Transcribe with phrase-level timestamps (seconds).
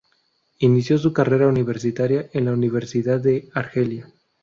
[0.57, 4.09] Inició su carrera universitaria en la Universidad de Argelia.